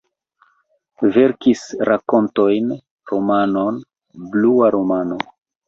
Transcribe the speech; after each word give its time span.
Verkis 1.17 1.61
rakontojn, 1.91 2.73
romanon 3.13 3.81
"Blua 4.35 4.77
romano". 4.81 5.25